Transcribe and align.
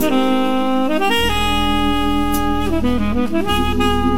Thank 0.00 0.12
you. 4.12 4.17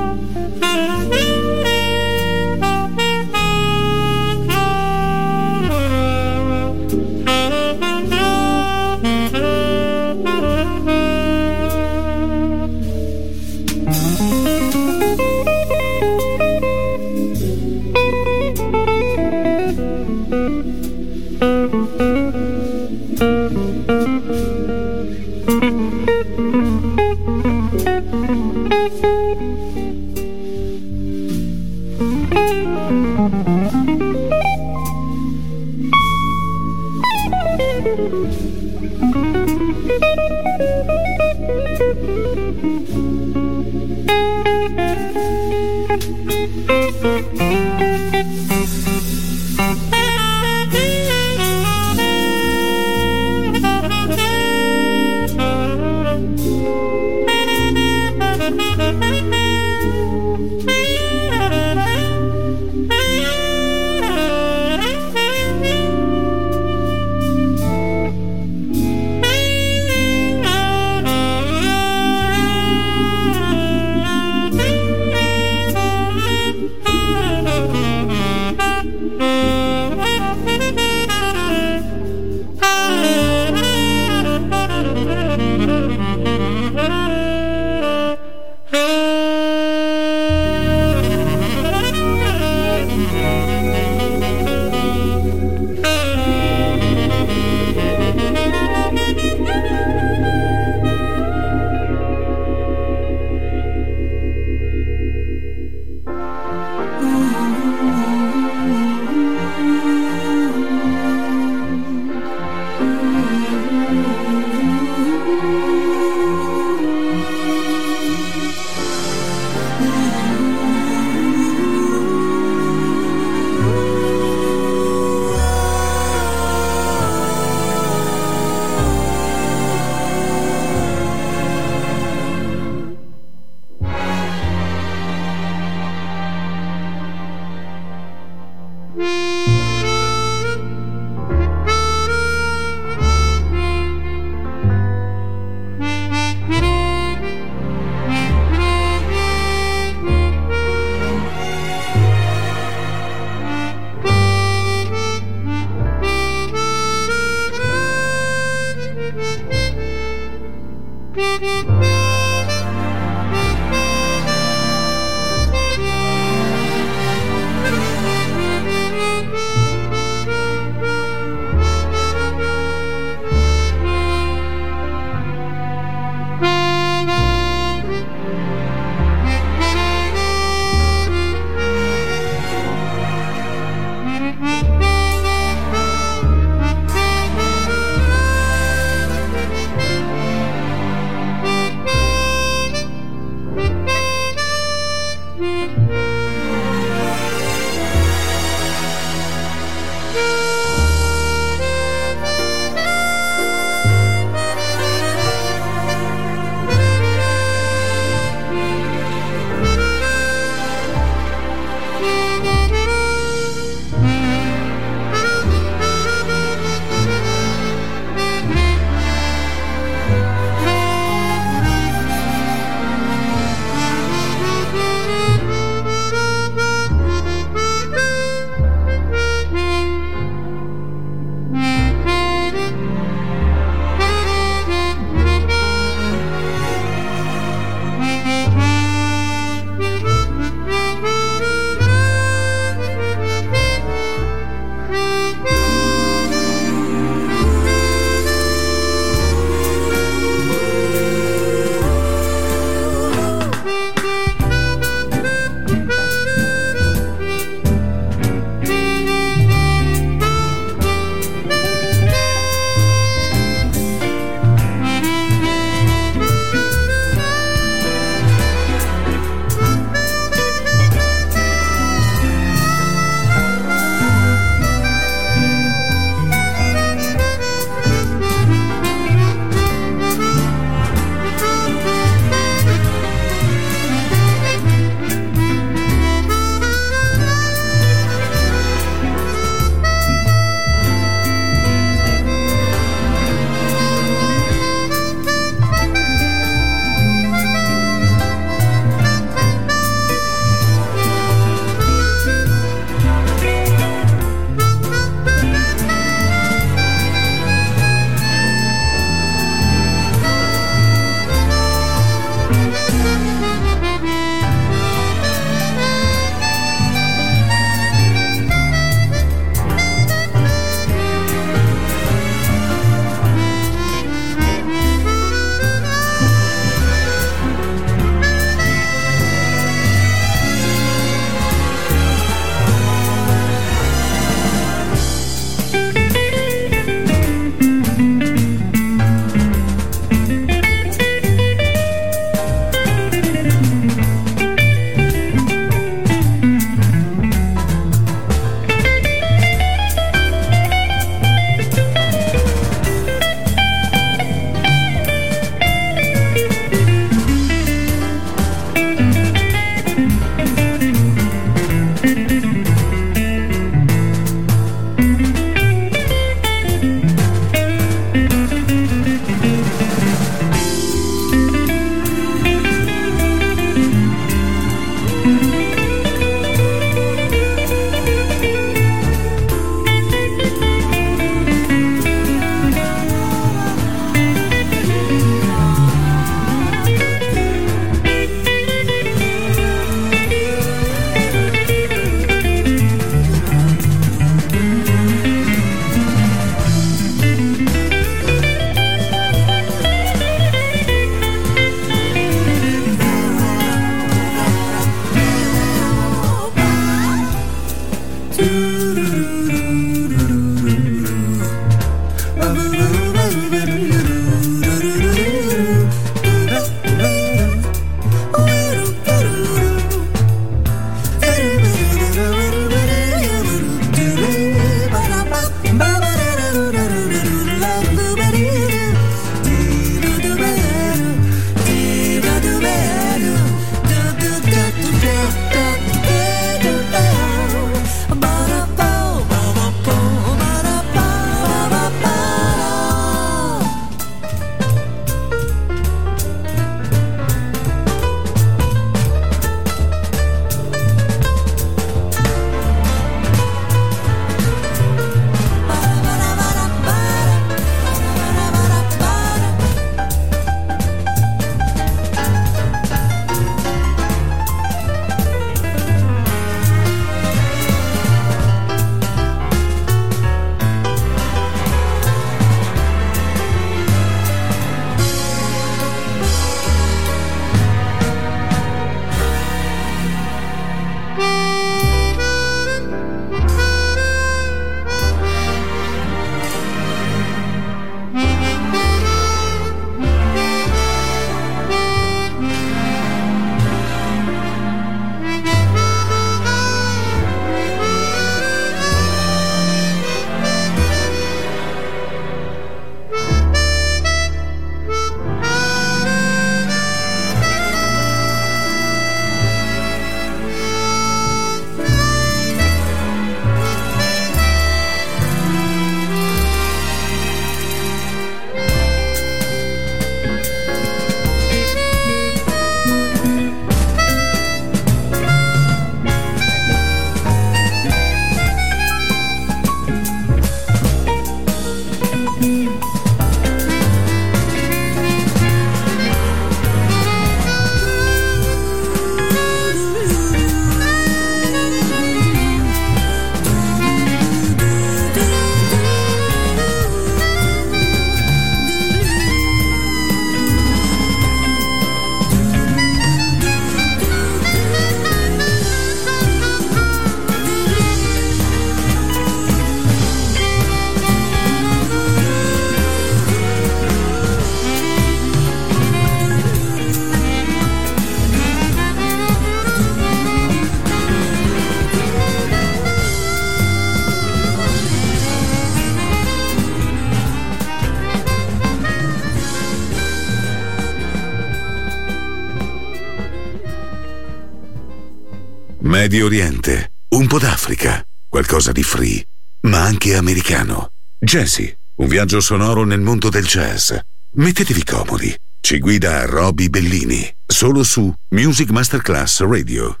Medio 586.10 586.26
Oriente, 586.26 586.94
un 587.10 587.28
po' 587.28 587.38
d'Africa, 587.38 588.04
qualcosa 588.28 588.72
di 588.72 588.82
free, 588.82 589.24
ma 589.68 589.82
anche 589.82 590.16
americano. 590.16 590.90
Jazzy, 591.16 591.72
un 591.98 592.08
viaggio 592.08 592.40
sonoro 592.40 592.84
nel 592.84 592.98
mondo 592.98 593.28
del 593.28 593.46
jazz. 593.46 593.92
Mettetevi 594.32 594.82
comodi. 594.82 595.32
Ci 595.60 595.78
guida 595.78 596.26
Roby 596.26 596.68
Bellini, 596.68 597.32
solo 597.46 597.84
su 597.84 598.12
Music 598.30 598.70
Masterclass 598.70 599.42
Radio. 599.42 600.00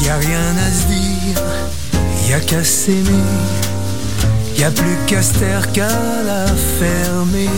Y 0.00 0.08
rien 0.08 0.56
à 0.56 0.70
se 0.70 0.86
dire, 0.88 1.42
y 2.26 2.46
qu'à 2.46 2.64
s'aimer. 2.64 3.69
Y 4.60 4.64
a 4.64 4.70
plus 4.70 4.98
taire 5.38 5.72
qu'à 5.72 5.88
la 6.22 6.44
fermer. 6.78 7.48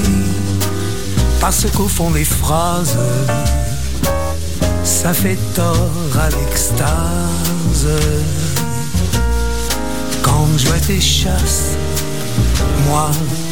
Parce 1.40 1.66
qu'au 1.72 1.88
fond 1.88 2.12
des 2.12 2.24
phrases, 2.24 2.96
ça 4.84 5.12
fait 5.12 5.38
tort 5.56 6.16
à 6.16 6.28
l'extase. 6.28 7.88
Quand 10.22 10.46
je 10.56 10.68
vois 10.68 10.78
tes 10.78 11.00
chasses, 11.00 11.72
moi, 12.86 13.10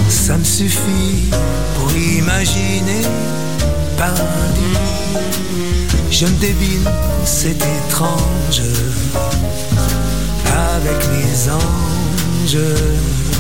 ça 0.09 0.38
me 0.38 0.45
suffit 0.45 1.28
pour 1.75 1.90
imaginer 1.92 3.02
paradis. 3.99 4.78
Je 6.12 6.26
me 6.26 6.37
débine, 6.38 6.88
c'est 7.25 7.57
étrange, 7.57 8.62
avec 10.54 11.09
mes 11.09 11.50
anges. 11.50 13.39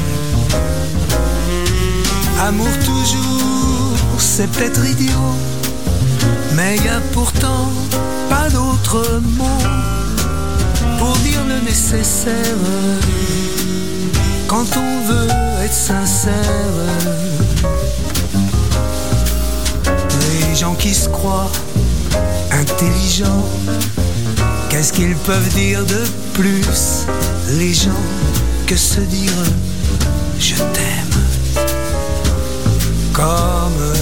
Amour 2.42 2.68
toujours, 2.84 3.96
c'est 4.18 4.50
peut-être 4.50 4.84
idiot, 4.84 5.34
mais 6.54 6.76
y 6.76 6.88
a 6.88 7.00
pourtant 7.12 7.70
pas 8.28 8.48
d'autre 8.48 9.20
mot 9.38 9.58
pour 10.98 11.16
dire 11.18 11.44
le 11.48 11.60
nécessaire 11.64 12.34
quand 14.46 14.66
on 14.76 15.06
veut 15.06 15.28
être 15.64 15.72
sincère. 15.72 16.34
Les 20.50 20.56
gens 20.56 20.74
qui 20.74 20.92
se 20.92 21.08
croient 21.08 21.52
intelligents, 22.50 23.46
qu'est-ce 24.68 24.92
qu'ils 24.92 25.14
peuvent 25.14 25.48
dire 25.54 25.84
de 25.84 26.02
plus, 26.34 27.06
les 27.58 27.72
gens, 27.72 28.04
que 28.66 28.76
se 28.76 29.00
dire? 29.00 29.32
Je 30.40 30.54
t'aime 30.54 31.20
comme 33.12 33.92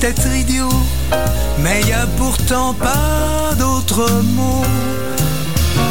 peut-être 0.00 0.34
idiot, 0.34 0.68
mais 1.58 1.82
y 1.82 1.92
a 1.92 2.06
pourtant 2.16 2.72
pas 2.72 3.54
d'autre 3.58 4.22
mot 4.22 4.64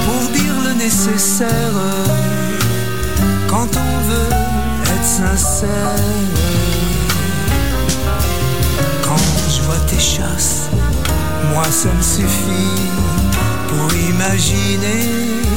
pour 0.06 0.32
dire 0.32 0.54
le 0.66 0.74
nécessaire 0.74 1.50
quand 3.48 3.68
on 3.78 4.10
veut 4.10 4.36
être 4.94 5.06
sincère. 5.06 5.96
Quand 9.04 9.18
je 9.48 9.62
vois 9.62 9.80
tes 9.88 10.00
chasses, 10.00 10.70
moi 11.54 11.66
ça 11.70 11.90
me 11.90 12.02
suffit 12.02 12.82
pour 13.68 13.94
imaginer 13.94 15.04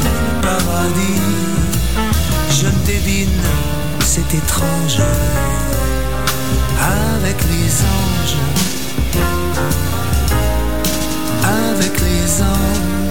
le 0.04 0.42
paradis. 0.42 1.23
Je 2.50 2.66
me 2.66 2.87
devine, 2.87 3.40
c'est 4.04 4.35
étrange 4.35 5.00
avec 6.83 7.39
les 7.45 7.73
anges, 7.97 8.37
avec 11.45 12.01
les 12.01 12.43
anges, 12.43 13.01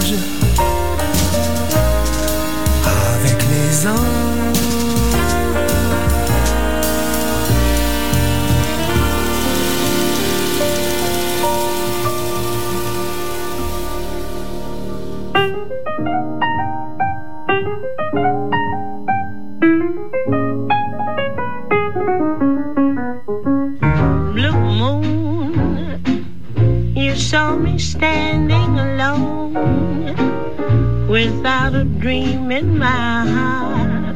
dream 32.01 32.51
in 32.51 32.79
my 32.79 33.27
heart, 33.35 34.15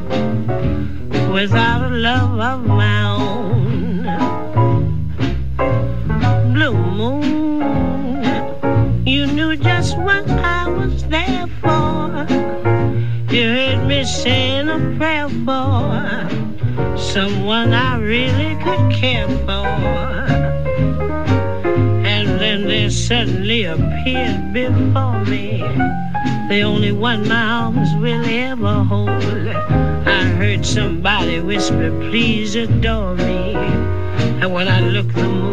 without 1.32 1.84
a 1.88 1.94
love 1.94 2.40
of 2.40 2.66
my 2.66 3.02
own. 3.14 4.02
Blue 6.52 6.74
moon, 7.00 8.24
you 9.06 9.26
knew 9.28 9.56
just 9.56 9.96
what 9.98 10.28
I 10.28 10.66
was 10.68 11.04
there 11.04 11.46
for. 11.60 12.26
You 13.32 13.44
heard 13.54 13.86
me 13.86 14.02
saying 14.04 14.68
a 14.68 14.80
prayer 14.98 15.28
for 15.46 16.98
someone 16.98 17.72
I 17.72 17.98
really 17.98 18.56
could 18.64 18.92
care 18.92 19.28
for. 19.46 19.68
And 22.14 22.40
then 22.40 22.66
they 22.66 22.90
suddenly 22.90 23.64
appeared 23.66 24.52
before 24.52 25.24
me 25.26 25.62
the 26.48 26.62
only 26.62 26.92
one 26.92 27.26
my 27.28 27.42
arms 27.42 27.94
will 27.96 28.24
ever 28.24 28.84
hold. 28.84 29.08
I 29.08 30.22
heard 30.38 30.64
somebody 30.64 31.40
whisper, 31.40 31.90
please 32.10 32.54
adore 32.54 33.14
me. 33.14 33.54
And 34.40 34.52
when 34.52 34.68
I 34.68 34.80
looked, 34.80 35.14
the 35.14 35.45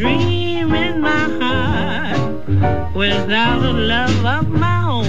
dream 0.00 0.72
in 0.74 0.98
my 1.02 1.28
heart 1.42 2.94
without 2.94 3.62
a 3.62 3.70
love 3.70 4.24
of 4.24 4.48
my 4.48 4.80
own. 4.88 5.04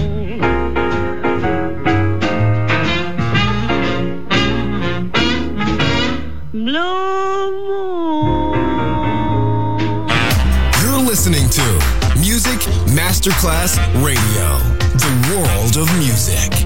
You're 10.82 11.06
listening 11.08 11.48
to 11.52 11.64
Music 12.20 12.60
Masterclass 12.92 13.78
Radio, 14.04 14.48
the 15.00 15.12
world 15.32 15.78
of 15.78 15.88
music. 16.00 16.61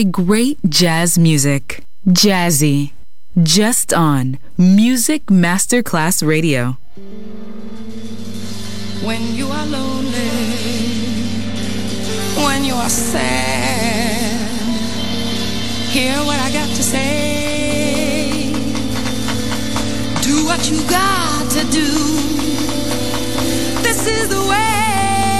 enjoy 0.00 0.24
great 0.24 0.58
jazz 0.68 1.18
music. 1.18 1.84
Jazzy. 2.08 2.92
Just 3.42 3.92
on 3.92 4.38
Music 4.56 5.26
Masterclass 5.26 6.26
Radio. 6.26 6.76
When 9.04 9.34
you 9.34 9.46
are 9.46 9.66
lonely, 9.66 10.30
when 12.44 12.64
you 12.64 12.74
are 12.74 12.88
sad, 12.88 14.50
hear 15.90 16.16
what 16.24 16.40
I 16.40 16.50
got 16.52 16.68
to 16.68 16.82
say. 16.82 18.52
Do 20.22 20.44
what 20.44 20.70
you 20.70 20.78
got 20.88 21.50
to 21.52 21.64
do. 21.70 21.88
This 23.82 24.06
is 24.06 24.28
the 24.28 24.42
way 24.50 25.36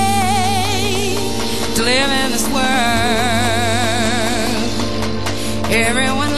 to 1.75 1.83
live 1.83 2.11
in 2.11 2.31
this 2.33 2.49
world. 2.49 3.40
Everyone 5.73 6.30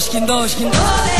Doşkin 0.00 0.28
doşkin 0.28 0.66
doşkin 0.72 1.19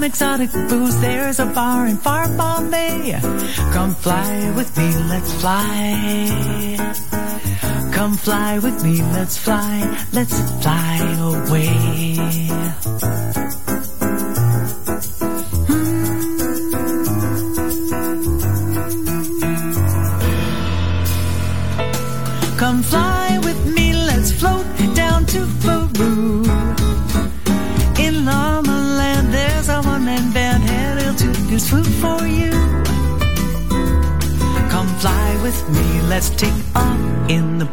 some 0.00 0.06
exotic 0.06 0.50
booze. 0.70 0.98
There's 1.00 1.40
a 1.40 1.46
bar 1.46 1.86
in 1.86 1.98
far 1.98 2.26
Bombay. 2.28 3.18
Come 3.72 3.94
fly 3.94 4.50
with 4.56 4.74
me, 4.78 4.96
let's 5.10 5.32
fly. 5.40 6.94
Come 7.92 8.16
fly 8.16 8.58
with 8.60 8.82
me, 8.82 9.02
let's 9.12 9.36
fly, 9.36 10.06
let's 10.12 10.38
fly 10.62 10.96
away. 11.20 11.99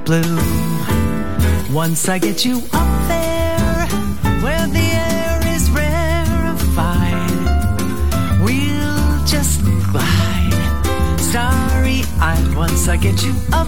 blue. 0.07 0.37
Once 1.69 2.07
I 2.07 2.17
get 2.17 2.45
you 2.45 2.61
up 2.71 3.07
there, 3.09 3.87
where 4.41 4.65
the 4.67 4.87
air 5.09 5.37
is 5.53 5.69
rarefied, 5.69 7.31
we'll 8.41 9.25
just 9.25 9.61
glide. 9.91 10.53
Sorry, 11.19 12.03
I 12.21 12.35
once 12.55 12.87
I 12.87 12.95
get 12.95 13.21
you 13.21 13.35
up 13.51 13.67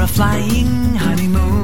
a 0.00 0.06
flying 0.06 0.94
honeymoon. 0.94 1.63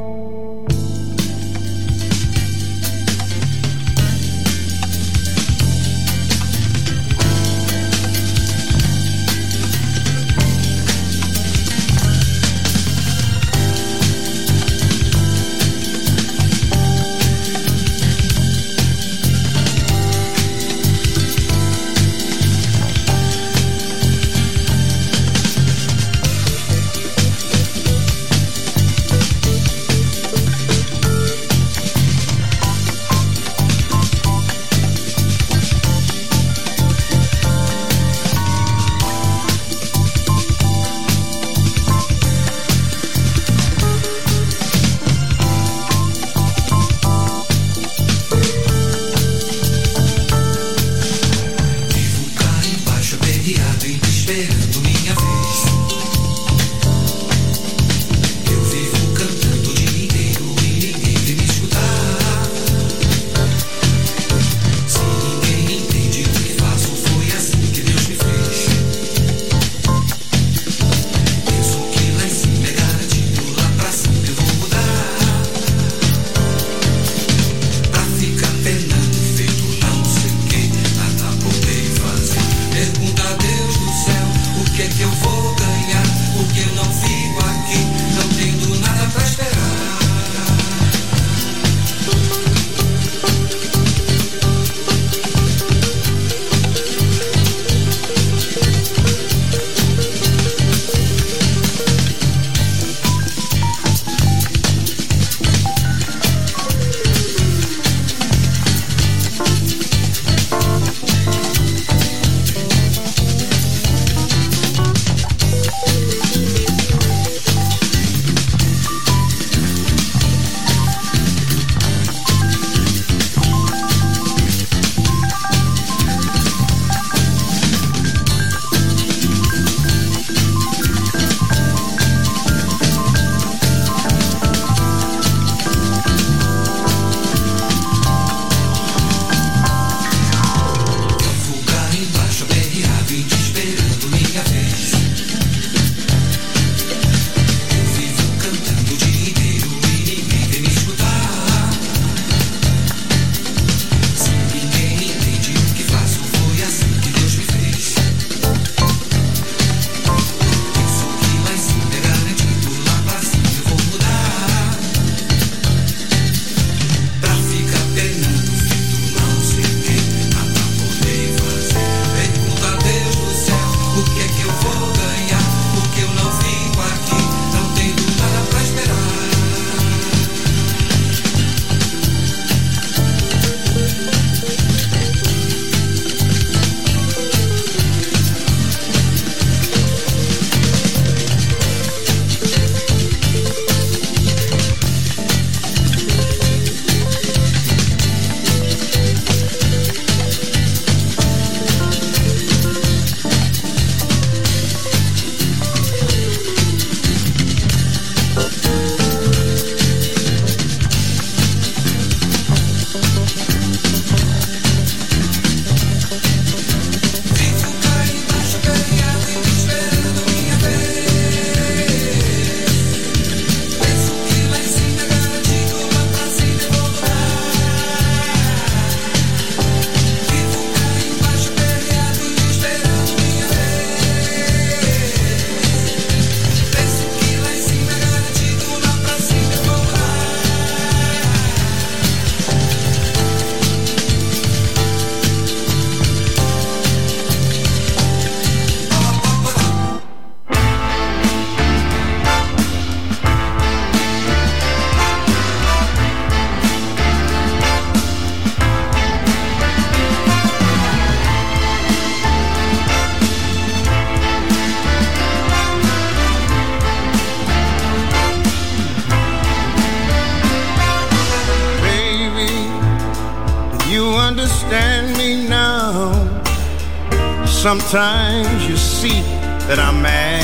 Sometimes 277.61 278.67
you 278.67 278.75
see 278.75 279.21
that 279.69 279.77
I'm 279.77 280.01
mad. 280.01 280.41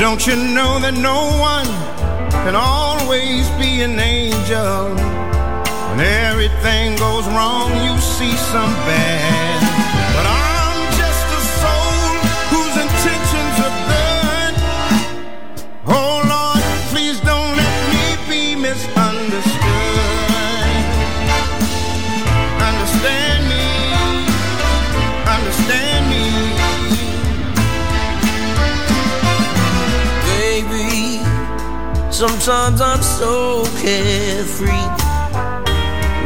Don't 0.00 0.26
you 0.26 0.34
know 0.34 0.80
that 0.80 0.94
no 0.94 1.38
one 1.38 1.66
can 2.42 2.56
always 2.56 3.48
be 3.62 3.82
an 3.82 4.00
angel? 4.00 4.96
When 5.86 6.00
everything 6.00 6.96
goes 6.96 7.28
wrong, 7.28 7.70
you 7.86 7.96
see 8.00 8.34
some 8.36 8.74
bad. 8.82 9.51
Sometimes 32.28 32.80
I'm 32.80 33.02
so 33.02 33.64
carefree 33.82 34.86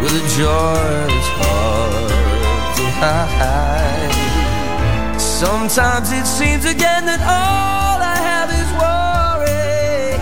with 0.03 0.13
a 0.13 0.25
joy 0.37 0.77
that's 1.09 1.31
hard 1.41 2.11
to 2.77 2.85
hide. 3.01 4.13
Sometimes 5.19 6.13
it 6.13 6.27
seems 6.27 6.67
again 6.67 7.07
that 7.07 7.23
all 7.23 7.99
I 8.15 8.19
have 8.31 8.51
is 8.63 8.71
worry. 8.77 10.19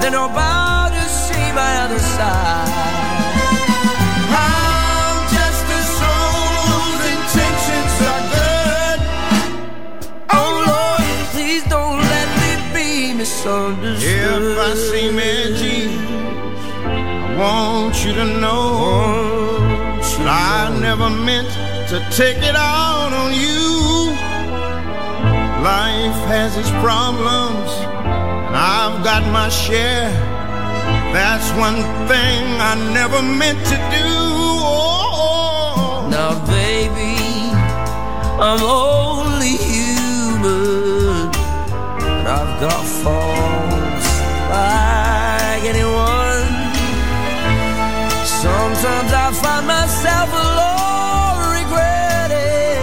Then 0.00 0.14
about 0.14 0.90
to 0.94 1.04
see 1.08 1.46
my 1.52 1.72
other 1.82 1.98
side. 1.98 2.87
Misunderstood. 13.38 14.52
If 14.52 14.58
I 14.58 14.74
seem 14.74 15.18
edgy, 15.18 15.88
I 16.84 17.36
want 17.38 18.04
you 18.04 18.12
to 18.14 18.24
know 18.40 19.66
I 20.20 20.76
never 20.80 21.08
meant 21.08 21.48
to 21.88 21.98
take 22.10 22.38
it 22.38 22.56
out 22.56 23.12
on 23.12 23.32
you. 23.32 24.10
Life 25.62 26.20
has 26.28 26.56
its 26.56 26.70
problems, 26.82 27.70
and 28.46 28.56
I've 28.56 29.02
got 29.04 29.22
my 29.32 29.48
share. 29.48 30.10
That's 31.12 31.48
one 31.52 31.80
thing 32.08 32.44
I 32.60 32.74
never 32.92 33.22
meant 33.22 33.58
to 33.66 33.76
do. 33.96 34.08
Oh. 34.60 35.14
oh, 35.14 36.04
oh. 36.04 36.10
Now, 36.10 36.46
baby, 36.46 37.16
I'm 38.42 38.62
only 38.62 39.07
got 42.60 42.84
faults 42.84 44.08
like 44.50 45.62
anyone. 45.62 46.48
Sometimes 48.26 49.12
I 49.14 49.30
find 49.42 49.64
myself 49.66 50.28
alone 50.32 51.38
regretting 51.54 52.82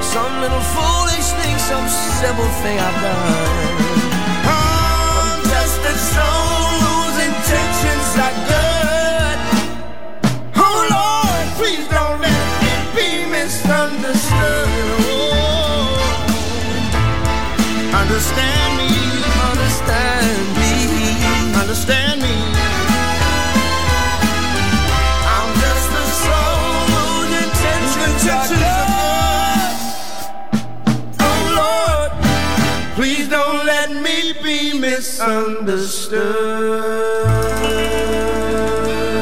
some 0.00 0.32
little 0.40 0.60
foolish 0.60 1.26
thing, 1.42 1.58
some 1.58 1.88
simple 2.22 2.50
thing 2.62 2.78
I've 2.78 3.02
done. 3.02 3.66
Just 5.50 5.82
whose 6.86 7.18
intentions 7.26 8.08
are 8.26 8.36
good. 8.46 9.38
Oh 10.54 10.78
Lord, 10.94 11.46
please 11.58 11.86
don't 11.88 12.20
let 12.20 12.46
me 12.62 12.74
be 12.94 13.08
misunderstood. 13.26 14.70
Understand 17.92 18.65
understand 21.76 22.22
me. 22.22 22.28
I'm 25.34 25.54
just 25.60 25.90
a 25.92 26.06
soul 26.24 26.86
whose 26.92 27.32
intentions 27.44 28.22
are. 28.32 28.80
Oh 31.20 31.40
Lord, 31.60 32.10
please 32.94 33.28
don't 33.28 33.66
let 33.66 33.90
me 33.90 34.32
be 34.42 34.78
misunderstood. 34.78 36.16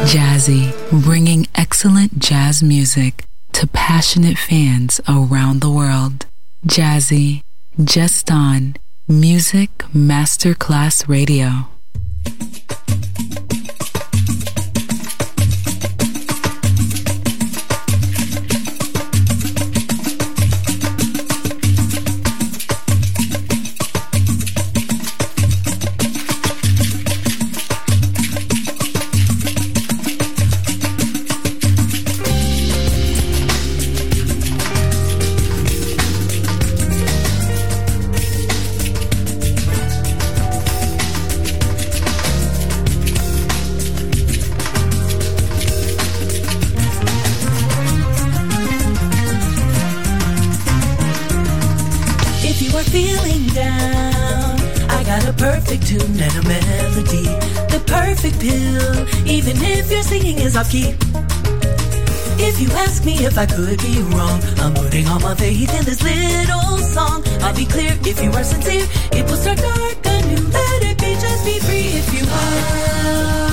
Jazzy, 0.07 0.73
bringing 1.03 1.49
excellent 1.57 2.19
jazz 2.21 2.63
music 2.63 3.25
to 3.53 3.67
passionate 3.67 4.39
fans 4.39 5.01
around 5.09 5.61
the 5.61 5.71
world. 5.71 6.27
Jazzy, 6.67 7.41
just 7.83 8.31
on 8.31 8.77
Music 9.09 9.71
Masterclass 9.93 11.09
Radio. 11.09 11.74
I 63.45 63.47
could 63.47 63.79
be 63.79 64.01
wrong, 64.01 64.41
I'm 64.57 64.73
putting 64.73 65.07
all 65.07 65.21
my 65.21 65.35
faith 65.35 65.69
in 65.79 65.85
this 65.85 66.03
little 66.03 66.79
song. 66.79 67.23
I'll 67.43 67.55
be 67.55 67.67
clear 67.67 67.93
if 68.01 68.23
you 68.23 68.33
are 68.33 68.43
sincere, 68.43 68.87
it 69.13 69.27
will 69.29 69.37
start 69.37 69.59
dark 69.59 70.07
anew. 70.07 70.49
Let 70.49 70.83
it 70.83 70.99
be, 70.99 71.13
just 71.13 71.45
be 71.45 71.59
free 71.59 71.89
if 72.01 72.15
you 72.15 72.27
are. 72.27 73.44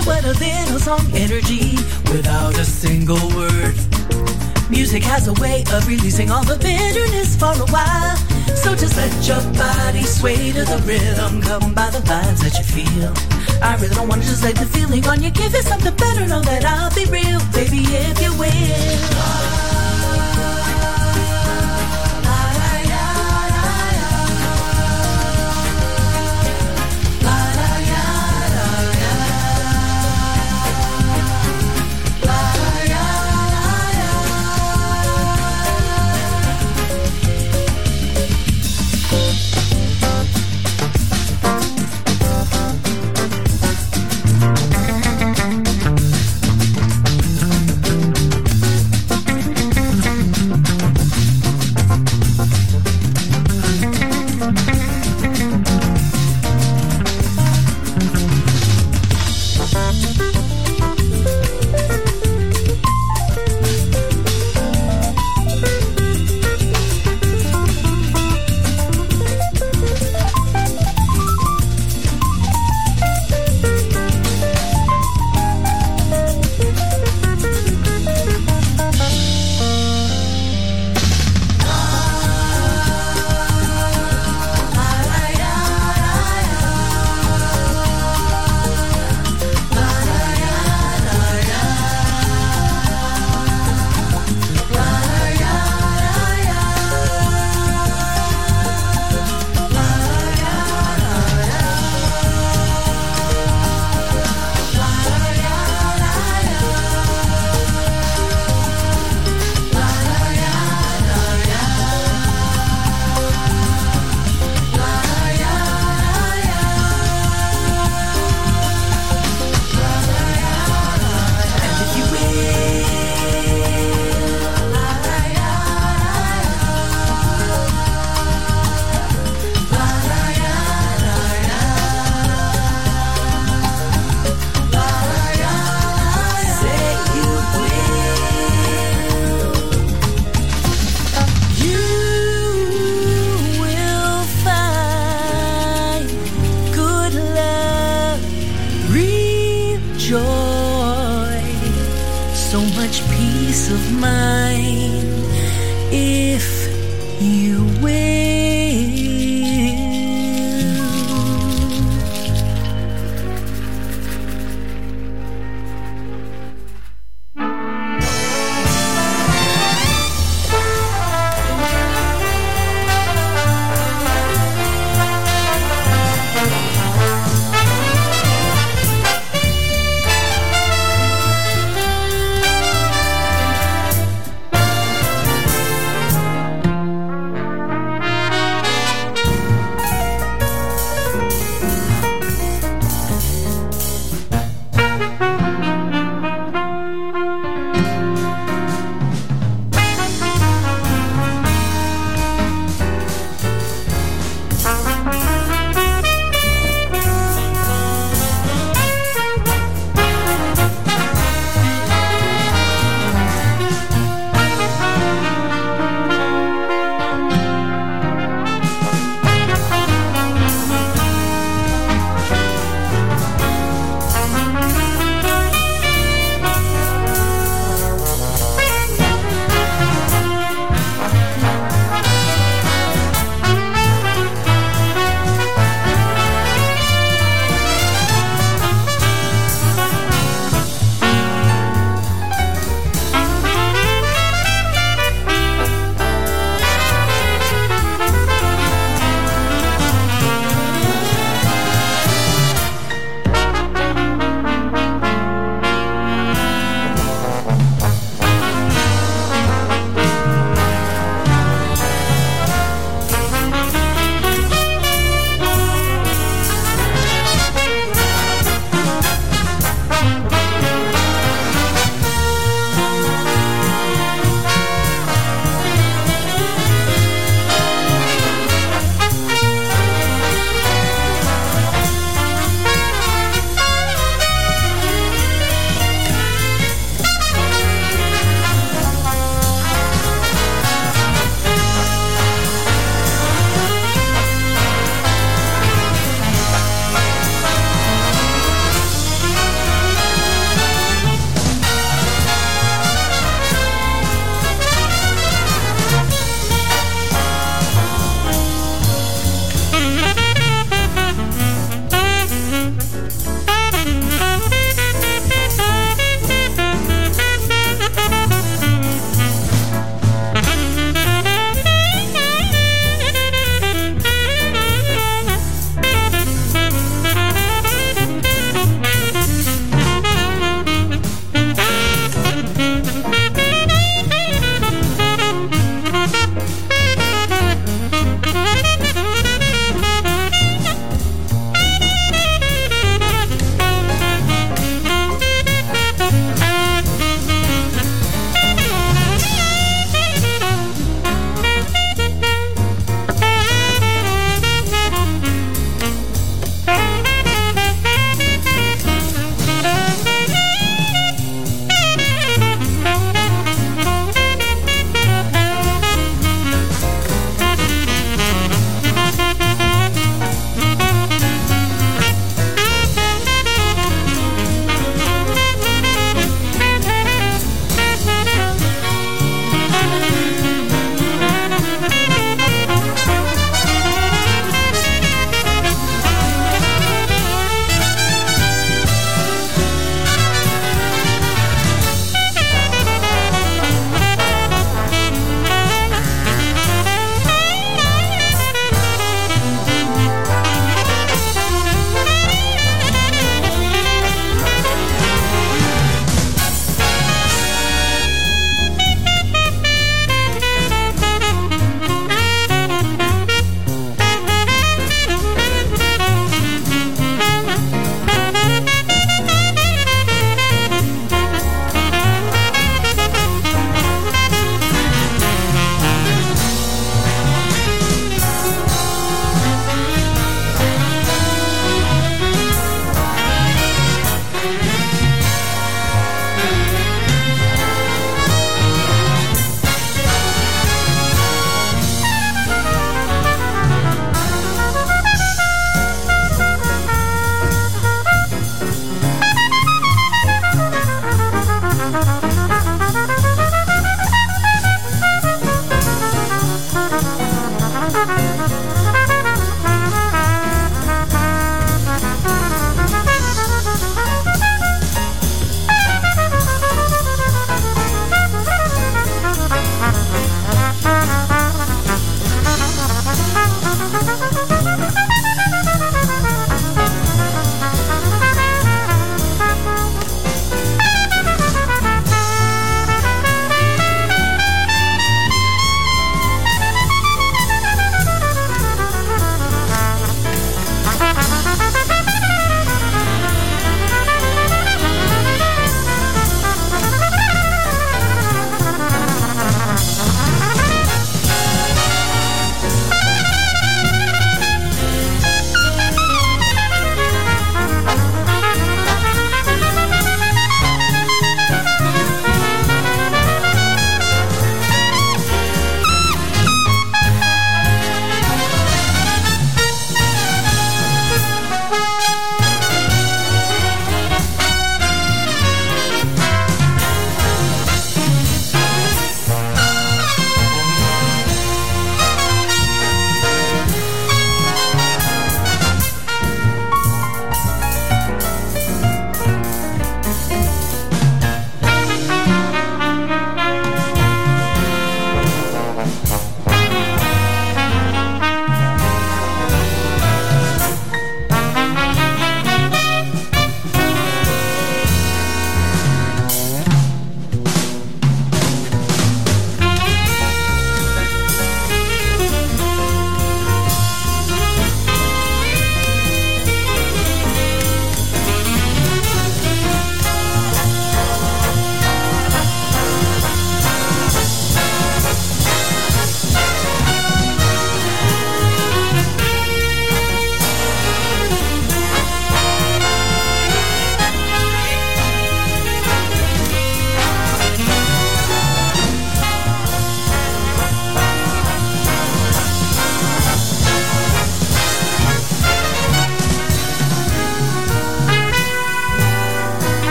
At 0.00 0.06
what 0.06 0.24
a 0.24 0.32
little 0.38 0.78
song 0.78 1.04
energy 1.14 1.76
without 2.12 2.56
a 2.58 2.64
single 2.64 3.20
word. 3.34 3.74
Music 4.70 5.02
has 5.02 5.26
a 5.28 5.32
way 5.34 5.64
of 5.72 5.86
releasing 5.86 6.30
all 6.30 6.44
the 6.44 6.56
bitterness 6.56 7.36
for 7.36 7.52
a 7.52 7.66
while. 7.72 8.16
So 8.54 8.74
just 8.74 8.96
let 8.96 9.12
your 9.26 9.42
body 9.54 10.02
sway 10.02 10.52
to 10.52 10.64
the 10.64 10.82
rhythm, 10.86 11.42
come 11.42 11.74
by 11.74 11.90
the 11.90 11.98
vibes 11.98 12.40
that 12.40 12.56
you 12.58 12.64
feel. 12.64 13.12
I 13.62 13.76
really 13.76 13.94
don't 13.94 14.08
want 14.08 14.22
to 14.22 14.28
just 14.28 14.42
let 14.42 14.56
the 14.56 14.66
feeling 14.66 15.06
on 15.06 15.22
you. 15.22 15.30
Give 15.30 15.54
it 15.54 15.64
something 15.64 15.94
better, 15.96 16.26
know 16.26 16.42
that 16.42 16.64
I'll 16.64 16.94
be 16.94 17.04
real, 17.06 17.40
baby, 17.52 17.82
if 17.88 18.22
you 18.22 18.32
will. 18.38 19.59